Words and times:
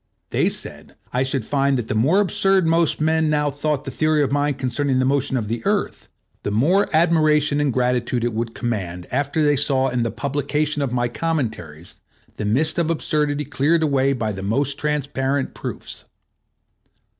They 0.31 0.49
said 0.49 0.95
I 1.13 1.21
should 1.21 1.45
find 1.45 1.77
that 1.77 1.87
the 1.87 1.93
more 1.93 2.21
absurd 2.21 2.65
most 2.65 2.99
men 2.99 3.29
now 3.29 3.51
thought 3.51 3.83
this 3.83 3.93
theory 3.93 4.23
of 4.23 4.31
mine 4.31 4.55
concerning 4.55 4.97
the 4.97 5.05
motion 5.05 5.37
of 5.37 5.47
the 5.47 5.63
Earth, 5.63 6.09
the 6.41 6.49
more 6.49 6.89
admiration 6.91 7.61
and 7.61 7.71
gratitude 7.71 8.23
it 8.23 8.33
would 8.33 8.55
command 8.55 9.05
after 9.11 9.43
they 9.43 9.55
saw 9.55 9.89
in 9.89 10.01
the 10.01 10.09
publication 10.09 10.81
of 10.81 10.91
my 10.91 11.07
commentaries 11.07 11.97
the 12.37 12.45
mist 12.45 12.79
of 12.79 12.89
absurdity 12.89 13.45
cleared 13.45 13.83
away 13.83 14.11
by 14.13 14.31
most 14.41 14.79
transparent 14.79 15.53
proofs. 15.53 16.05